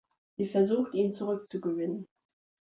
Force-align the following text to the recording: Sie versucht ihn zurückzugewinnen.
Sie 0.35 0.47
versucht 0.47 0.95
ihn 0.95 1.13
zurückzugewinnen. 1.13 2.07